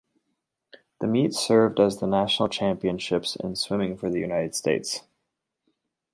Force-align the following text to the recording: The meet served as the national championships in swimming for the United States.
The 0.99 1.05
meet 1.05 1.31
served 1.35 1.79
as 1.79 1.99
the 1.99 2.07
national 2.07 2.49
championships 2.49 3.35
in 3.35 3.55
swimming 3.55 3.95
for 3.97 4.09
the 4.09 4.19
United 4.19 4.55
States. 4.55 5.01